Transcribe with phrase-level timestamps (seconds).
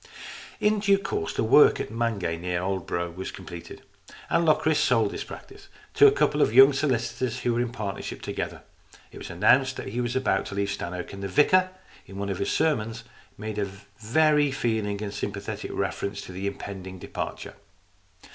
[0.59, 3.83] In due course the work at Mangay near Aldeburgh was completed,
[4.31, 8.23] and Locris sold his practice to a couple of young solicitors who were in partnership
[8.23, 8.63] together.
[9.11, 11.69] It was announced that he was about to leave Stannoke, and the vicar,
[12.07, 13.03] in one of his sermons,
[13.37, 13.65] made a
[13.99, 17.53] very feeling and sympathetic reference to the impending departure.